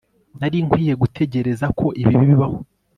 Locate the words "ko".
1.79-1.85